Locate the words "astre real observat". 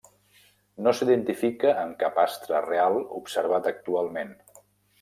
2.23-3.71